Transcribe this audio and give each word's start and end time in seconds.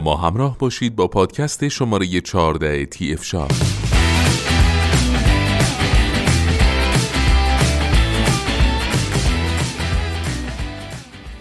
ما 0.00 0.16
همراه 0.16 0.58
باشید 0.58 0.96
با 0.96 1.08
پادکست 1.08 1.68
شماره 1.68 2.20
14 2.20 2.86
تی 2.86 3.12
اف 3.12 3.24
شاپ 3.24 3.52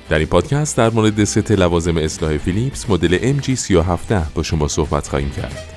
در 0.09 0.17
این 0.17 0.27
پادکست 0.27 0.77
در 0.77 0.89
مورد 0.89 1.23
ست 1.23 1.51
لوازم 1.51 1.97
اصلاح 1.97 2.37
فیلیپس 2.37 2.89
مدل 2.89 3.39
MG37 3.39 4.13
با 4.35 4.43
شما 4.43 4.67
صحبت 4.67 5.07
خواهیم 5.07 5.29
کرد. 5.29 5.74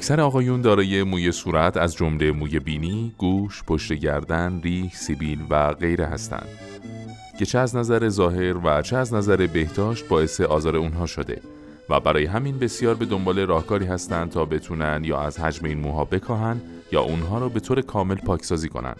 اکثر 0.00 0.20
آقایون 0.20 0.60
دارای 0.60 1.02
موی 1.02 1.32
صورت 1.32 1.76
از 1.76 1.94
جمله 1.94 2.32
موی 2.32 2.58
بینی، 2.58 3.14
گوش، 3.18 3.62
پشت 3.66 3.92
گردن، 3.92 4.60
ریح، 4.60 4.90
سیبیل 4.94 5.38
و 5.50 5.74
غیره 5.74 6.06
هستند 6.06 6.48
که 7.38 7.46
چه 7.46 7.58
از 7.58 7.76
نظر 7.76 8.08
ظاهر 8.08 8.56
و 8.56 8.82
چه 8.82 8.96
از 8.96 9.14
نظر 9.14 9.46
بهداشت 9.46 10.08
باعث 10.08 10.40
آزار 10.40 10.76
اونها 10.76 11.06
شده 11.06 11.40
و 11.88 12.00
برای 12.00 12.26
همین 12.26 12.58
بسیار 12.58 12.94
به 12.94 13.04
دنبال 13.04 13.38
راهکاری 13.38 13.86
هستند 13.86 14.30
تا 14.30 14.44
بتونن 14.44 15.00
یا 15.04 15.20
از 15.20 15.40
حجم 15.40 15.66
این 15.66 15.80
موها 15.80 16.04
بکاهن 16.04 16.60
یا 16.92 17.00
اونها 17.00 17.38
را 17.38 17.48
به 17.48 17.60
طور 17.60 17.80
کامل 17.80 18.16
پاکسازی 18.16 18.68
کنن. 18.68 18.94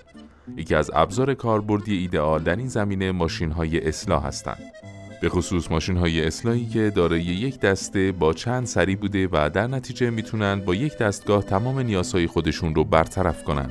یکی 0.56 0.74
از 0.74 0.90
ابزار 0.94 1.34
کاربردی 1.34 1.96
ایدئال 1.96 2.42
در 2.42 2.56
این 2.56 2.68
زمینه 2.68 3.12
ماشین 3.12 3.50
های 3.50 3.88
اصلاح 3.88 4.26
هستند. 4.26 4.62
به 5.20 5.28
خصوص 5.28 5.70
ماشین 5.70 5.96
های 5.96 6.26
اصلاحی 6.26 6.66
که 6.66 6.90
دارای 6.90 7.22
یک 7.22 7.60
دسته 7.60 8.12
با 8.12 8.32
چند 8.32 8.66
سری 8.66 8.96
بوده 8.96 9.28
و 9.32 9.50
در 9.54 9.66
نتیجه 9.66 10.10
می‌تونن 10.10 10.60
با 10.60 10.74
یک 10.74 10.98
دستگاه 10.98 11.42
تمام 11.42 11.78
نیازهای 11.78 12.26
خودشون 12.26 12.74
رو 12.74 12.84
برطرف 12.84 13.44
کنن. 13.44 13.68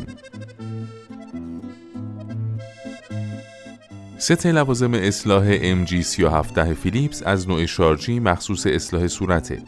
ست 4.17 4.45
لوازم 4.45 4.93
اصلاح 4.93 5.57
MG37 5.85 6.59
فیلیپس 6.59 7.23
از 7.23 7.49
نوع 7.49 7.65
شارجی 7.65 8.19
مخصوص 8.19 8.67
اصلاح 8.67 9.07
صورته. 9.07 9.61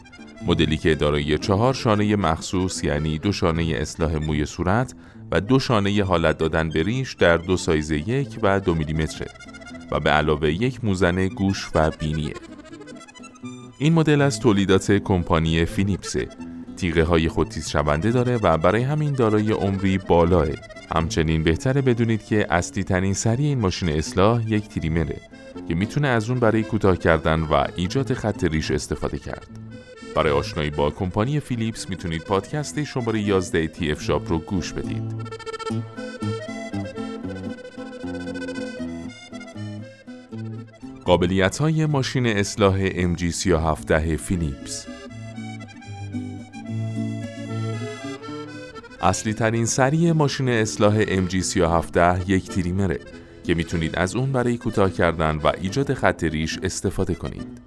مدلی 0.46 0.76
که 0.76 0.94
دارای 0.94 1.38
چهار 1.38 1.74
شانه 1.74 2.16
مخصوص 2.16 2.84
یعنی 2.84 3.18
دو 3.18 3.32
شانه 3.32 3.62
اصلاح 3.62 4.16
موی 4.16 4.46
صورت 4.46 4.94
و 5.30 5.40
دو 5.40 5.58
شانه 5.58 6.04
حالت 6.04 6.38
دادن 6.38 6.68
به 6.68 6.82
ریش 6.82 7.14
در 7.14 7.36
دو 7.36 7.56
سایز 7.56 7.90
یک 7.90 8.38
و 8.42 8.60
دو 8.60 8.74
میلیمتره. 8.74 9.51
و 9.92 10.00
به 10.00 10.10
علاوه 10.10 10.52
یک 10.52 10.84
موزن 10.84 11.26
گوش 11.26 11.68
و 11.74 11.90
بینیه. 11.90 12.34
این 13.78 13.92
مدل 13.92 14.20
از 14.20 14.40
تولیدات 14.40 14.92
کمپانی 14.92 15.64
فیلیپسه. 15.64 16.28
تیغه 16.76 17.04
های 17.04 17.28
خودتیز 17.28 17.68
شونده 17.68 18.10
داره 18.10 18.36
و 18.36 18.58
برای 18.58 18.82
همین 18.82 19.12
دارای 19.12 19.52
عمری 19.52 19.98
بالاه. 19.98 20.46
همچنین 20.94 21.42
بهتره 21.42 21.82
بدونید 21.82 22.24
که 22.24 22.46
اصلی 22.50 22.84
ترین 22.84 23.14
سری 23.14 23.46
این 23.46 23.58
ماشین 23.58 23.88
اصلاح 23.88 24.52
یک 24.52 24.68
تریمره 24.68 25.20
که 25.68 25.74
می‌تونه 25.74 26.08
از 26.08 26.30
اون 26.30 26.40
برای 26.40 26.62
کوتاه 26.62 26.96
کردن 26.96 27.40
و 27.40 27.64
ایجاد 27.76 28.12
خط 28.12 28.44
ریش 28.44 28.70
استفاده 28.70 29.18
کرد. 29.18 29.48
برای 30.14 30.32
آشنایی 30.32 30.70
با 30.70 30.90
کمپانی 30.90 31.40
فیلیپس 31.40 31.90
می‌تونید 31.90 32.22
پادکست 32.22 32.84
شماره 32.84 33.20
11 33.20 33.66
تی 33.66 33.92
اف 33.92 34.02
شاپ 34.02 34.30
رو 34.30 34.38
گوش 34.38 34.72
بدید. 34.72 35.02
قابلیت 41.12 41.58
های 41.58 41.86
ماشین 41.86 42.26
اصلاح 42.26 42.90
MG37 42.90 43.92
فیلیپس 44.16 44.86
اصلی 49.02 49.34
ترین 49.34 49.66
سری 49.66 50.12
ماشین 50.12 50.48
اصلاح 50.48 51.04
MG37 51.04 51.96
یک 52.28 52.48
تریمره 52.48 53.00
که 53.44 53.54
می‌تونید 53.54 53.96
از 53.96 54.16
اون 54.16 54.32
برای 54.32 54.56
کوتاه 54.56 54.92
کردن 54.92 55.36
و 55.36 55.52
ایجاد 55.60 55.94
خط 55.94 56.24
ریش 56.24 56.58
استفاده 56.62 57.14
کنید. 57.14 57.60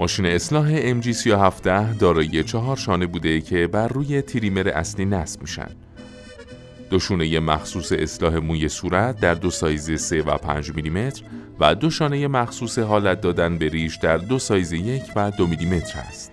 ماشین 0.00 0.26
اصلاح 0.26 1.00
MG37 1.00 1.66
دارای 1.98 2.44
چهار 2.44 2.76
شانه 2.76 3.06
بوده 3.06 3.40
که 3.40 3.66
بر 3.66 3.88
روی 3.88 4.22
تریمر 4.22 4.68
اصلی 4.68 5.04
نصب 5.04 5.40
میشن. 5.40 5.68
دو 6.92 6.98
شونه 6.98 7.40
مخصوص 7.40 7.92
اصلاح 7.92 8.36
موی 8.36 8.68
صورت 8.68 9.20
در 9.20 9.34
دو 9.34 9.50
سایز 9.50 10.00
3 10.00 10.22
و 10.22 10.36
5 10.36 10.74
میلیمتر 10.74 11.22
و 11.60 11.74
دو 11.74 11.90
شانه 11.90 12.28
مخصوص 12.28 12.78
حالت 12.78 13.20
دادن 13.20 13.58
به 13.58 13.68
ریش 13.68 13.96
در 13.96 14.16
دو 14.16 14.38
سایز 14.38 14.72
1 14.72 15.02
و 15.16 15.30
2 15.30 15.46
میلیمتر 15.46 15.98
است. 15.98 16.32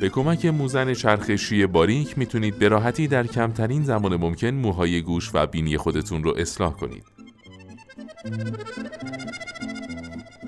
به 0.00 0.08
کمک 0.08 0.46
موزن 0.46 0.94
چرخشی 0.94 1.66
باریک 1.66 2.18
می‌تونید 2.18 2.58
به 2.58 2.68
راحتی 2.68 3.08
در 3.08 3.26
کمترین 3.26 3.84
زمان 3.84 4.16
ممکن 4.16 4.50
موهای 4.50 5.02
گوش 5.02 5.30
و 5.34 5.46
بینی 5.46 5.76
خودتون 5.76 6.24
رو 6.24 6.34
اصلاح 6.36 6.72
کنید. 6.72 7.04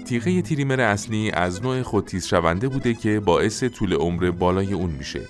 تیغه 0.07 0.43
تریمر 0.43 0.81
اصلی 0.81 1.31
از 1.31 1.63
نوع 1.63 1.83
خودتیز 1.83 2.27
شونده 2.27 2.69
بوده 2.69 2.95
که 2.95 3.21
باعث 3.21 3.65
طول 3.65 3.93
عمر 3.93 4.31
بالای 4.31 4.73
اون 4.73 4.91
میشه 4.91 5.21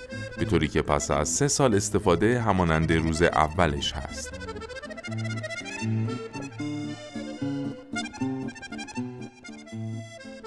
به 0.43 0.49
طوری 0.49 0.69
که 0.69 0.83
پس 0.83 1.11
از 1.11 1.29
سه 1.29 1.49
سال 1.49 1.75
استفاده 1.75 2.41
همانند 2.41 2.93
روز 2.93 3.23
اولش 3.23 3.93
هست. 3.93 4.31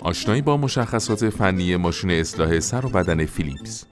آشنایی 0.01 0.41
با 0.41 0.57
مشخصات 0.57 1.29
فنی 1.29 1.75
ماشین 1.75 2.11
اصلاح 2.11 2.59
سر 2.59 2.85
و 2.85 2.89
بدن 2.89 3.25
فیلیپس. 3.25 3.85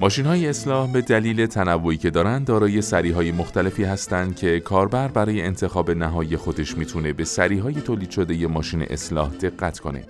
ماشین 0.00 0.26
های 0.26 0.48
اصلاح 0.48 0.92
به 0.92 1.00
دلیل 1.00 1.46
تنوعی 1.46 1.96
که 1.96 2.10
دارند 2.10 2.46
دارای 2.46 2.82
سری 2.82 3.10
های 3.10 3.32
مختلفی 3.32 3.84
هستند 3.84 4.36
که 4.36 4.60
کاربر 4.60 5.08
برای 5.08 5.42
انتخاب 5.42 5.90
نهایی 5.90 6.36
خودش 6.36 6.76
می‌تونه 6.76 7.12
به 7.12 7.24
سری 7.24 7.58
های 7.58 7.74
تولید 7.74 8.10
شده 8.10 8.46
ماشین 8.46 8.82
اصلاح 8.82 9.30
دقت 9.30 9.78
کنه. 9.78 10.04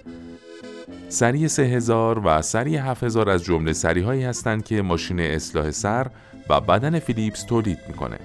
سری 1.15 1.49
3000 1.49 2.23
و 2.25 2.43
سری 2.43 2.77
7000 2.77 3.31
از 3.31 3.45
جمله 3.45 3.73
سری 3.73 4.01
هایی 4.01 4.25
هستند 4.25 4.65
که 4.65 4.83
ماشین 4.83 5.21
اصلاح 5.21 5.71
سر 5.71 6.07
و 6.49 6.61
بدن 6.61 6.99
فیلیپس 6.99 7.43
تولید 7.43 7.79
می‌کنه. 7.89 8.19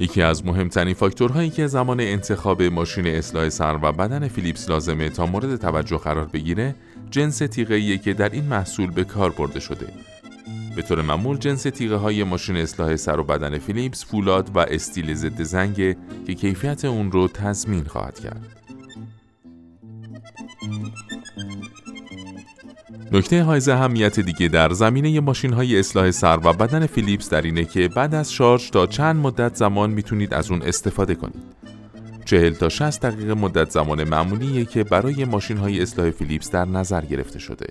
یکی 0.00 0.22
از 0.22 0.46
مهمترین 0.46 0.94
فاکتورهایی 0.94 1.50
که 1.50 1.66
زمان 1.66 2.00
انتخاب 2.00 2.62
ماشین 2.62 3.06
اصلاح 3.06 3.48
سر 3.48 3.78
و 3.82 3.92
بدن 3.92 4.28
فیلیپس 4.28 4.70
لازمه 4.70 5.08
تا 5.08 5.26
مورد 5.26 5.56
توجه 5.56 5.98
قرار 5.98 6.26
بگیره 6.26 6.74
جنس 7.10 7.38
تیغه 7.38 7.98
که 7.98 8.12
در 8.12 8.28
این 8.28 8.44
محصول 8.44 8.90
به 8.90 9.04
کار 9.04 9.30
برده 9.30 9.60
شده. 9.60 9.86
به 10.76 10.82
طور 10.82 11.02
معمول 11.02 11.36
جنس 11.36 11.62
تیغه 11.62 11.96
های 11.96 12.24
ماشین 12.24 12.56
اصلاح 12.56 12.96
سر 12.96 13.20
و 13.20 13.24
بدن 13.24 13.58
فیلیپس 13.58 14.04
فولاد 14.04 14.56
و 14.56 14.58
استیل 14.58 15.14
ضد 15.14 15.42
زنگ 15.42 15.76
که 16.26 16.34
کیفیت 16.34 16.84
اون 16.84 17.12
رو 17.12 17.28
تضمین 17.28 17.84
خواهد 17.84 18.18
کرد. 18.18 18.67
نکته 23.12 23.44
های 23.44 23.60
اهمیت 23.70 24.20
دیگه 24.20 24.48
در 24.48 24.72
زمینه 24.72 25.20
ماشین 25.20 25.52
های 25.52 25.78
اصلاح 25.78 26.10
سر 26.10 26.38
و 26.44 26.52
بدن 26.52 26.86
فیلیپس 26.86 27.30
در 27.30 27.42
اینه 27.42 27.64
که 27.64 27.88
بعد 27.88 28.14
از 28.14 28.32
شارژ 28.32 28.70
تا 28.70 28.86
چند 28.86 29.16
مدت 29.16 29.54
زمان 29.54 29.90
می‌تونید 29.90 30.34
از 30.34 30.50
اون 30.50 30.62
استفاده 30.62 31.14
کنید. 31.14 31.42
40 32.24 32.54
تا 32.54 32.68
60 32.68 33.00
دقیقه 33.00 33.34
مدت 33.34 33.70
زمان 33.70 34.04
معمولیه 34.04 34.64
که 34.64 34.84
برای 34.84 35.24
ماشین 35.24 35.56
های 35.56 35.82
اصلاح 35.82 36.10
فیلیپس 36.10 36.50
در 36.50 36.64
نظر 36.64 37.04
گرفته 37.04 37.38
شده. 37.38 37.66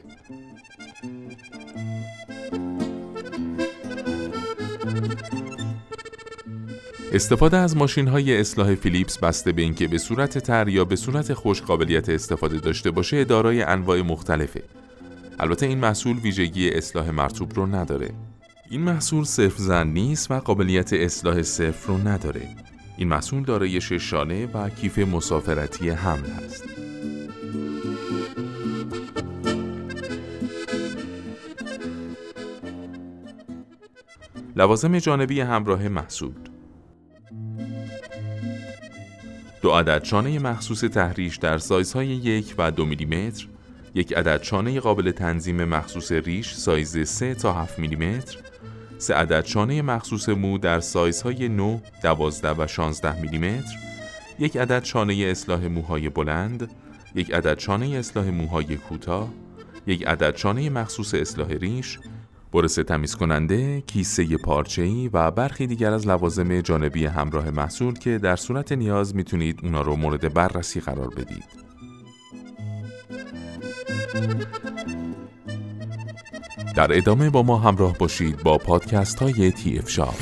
استفاده 7.14 7.58
از 7.58 7.78
ماشین 7.78 8.08
های 8.08 8.40
اصلاح 8.40 8.76
فیلیپس 8.76 9.18
بسته 9.18 9.52
به 9.52 9.62
اینکه 9.62 9.88
به 9.88 9.98
صورت 9.98 10.38
تر 10.38 10.68
یا 10.68 10.86
به 10.86 10.96
صورت 10.96 11.34
خوش 11.34 11.62
قابلیت 11.62 12.10
استفاده 12.10 12.58
داشته 12.58 12.92
باشه 12.92 13.24
دارای 13.24 13.62
انواع 13.62 14.02
مختلفه 14.02 14.64
البته 15.40 15.66
این 15.66 15.78
محصول 15.78 16.18
ویژگی 16.18 16.70
اصلاح 16.70 17.10
مرتوب 17.10 17.54
رو 17.54 17.66
نداره. 17.66 18.10
این 18.70 18.82
محصول 18.82 19.24
صفر 19.24 19.58
زن 19.58 19.88
نیست 19.88 20.32
و 20.32 20.40
قابلیت 20.40 20.94
اصلاح 20.94 21.42
صفر 21.42 21.88
رو 21.88 21.98
نداره. 22.08 22.48
این 22.98 23.08
محصول 23.08 23.44
دارای 23.44 23.82
ششانه 23.82 24.46
و 24.46 24.70
کیف 24.70 25.00
مسافرتی 25.00 25.90
حمل 25.90 26.32
است 26.46 26.64
لوازم 34.56 35.00
جانبی 35.00 35.42
همراه 35.42 35.88
محصول. 35.88 36.34
دو 39.62 39.72
عدد 39.72 40.04
چانه 40.04 40.40
مخصوص 40.40 40.80
تحریش 40.80 41.38
در 41.38 41.58
سایزهای 41.58 42.08
یک 42.08 42.56
و 42.58 42.72
دو 42.72 42.86
میلیمتر. 42.86 43.48
یک 43.96 44.14
عدد 44.14 44.42
چانه 44.42 44.80
قابل 44.80 45.12
تنظیم 45.12 45.64
مخصوص 45.64 46.12
ریش 46.12 46.54
سایز 46.54 46.98
3 46.98 47.36
تا 47.36 47.54
7 47.54 47.80
میلیمتر 47.80 48.38
سه 48.98 49.14
عدد 49.14 49.44
چانه 49.44 49.82
مخصوص 49.82 50.30
مو 50.30 50.58
در 50.58 50.80
سایزهای 50.80 51.50
9, 51.50 51.82
12 52.04 52.52
و 52.52 52.68
16 52.68 53.22
میلیمتر 53.22 53.76
یک 54.40 54.58
عدد 54.58 54.84
چانه 54.84 55.14
اصلاح 55.14 55.68
موهای 55.68 56.10
بلند 56.10 56.72
یک 57.16 57.34
عدد 57.34 57.58
چانه 57.58 57.88
اصلاح 57.88 58.30
موهای 58.30 58.78
کوتاه 58.78 59.30
یک 59.88 60.08
عدد 60.08 60.36
چانه 60.36 60.70
مخصوص 60.70 61.14
اصلاح 61.14 61.48
ریش 61.48 62.00
برس 62.54 62.76
تمیز 62.76 63.16
کننده، 63.16 63.82
کیسه 63.82 64.38
پارچه‌ای 64.38 65.10
و 65.14 65.32
برخی 65.32 65.68
دیگر 65.68 65.94
از 65.94 66.08
لوازم 66.08 66.62
جانبی 66.62 67.06
همراه 67.06 67.50
محصول 67.50 67.94
که 67.94 68.18
در 68.18 68.36
صورت 68.36 68.72
نیاز 68.72 69.16
می‌تونید 69.16 69.60
اونا 69.64 69.82
رو 69.82 69.96
مورد 69.96 70.34
بررسی 70.34 70.80
قرار 70.80 71.10
بدید. 71.10 71.68
در 76.76 76.98
ادامه 76.98 77.30
با 77.30 77.44
ما 77.44 77.58
همراه 77.58 77.98
باشید 77.98 78.44
با 78.44 78.58
پادکست 78.58 79.20
های 79.20 79.52
تی 79.52 79.80
اف 79.80 79.90
شاب. 79.90 80.16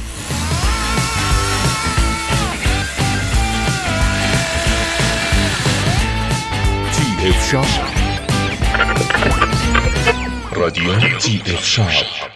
تی 6.94 7.34
رادیو 10.52 11.18
تی 11.20 11.42
اف 11.46 11.66
شاب 11.66 12.35